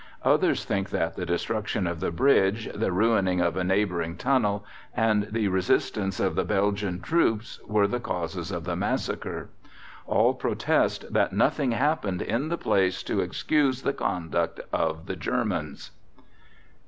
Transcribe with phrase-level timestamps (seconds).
[0.23, 5.27] Others think that the destruction of the bridge, the ruining of a neighbouring tunnel, and
[5.29, 9.49] the resistance of the Belgian troops were the causes of the massacre.
[10.07, 15.91] All protest that nothing happened in the place to excuse the conduct of the Germans.